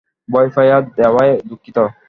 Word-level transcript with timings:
ভয় 0.29 0.49
পাইয়ে 0.55 0.77
দেওয়ায় 0.97 1.33
দুঃখিত। 1.49 1.77